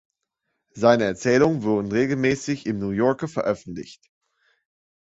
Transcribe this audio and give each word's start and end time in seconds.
Seine 0.73 1.03
Erzählungen 1.03 1.61
wurden 1.61 1.91
regelmäßig 1.91 2.65
im 2.65 2.79
New 2.79 2.89
Yorker 2.89 3.27
veröffentlicht. 3.27 4.09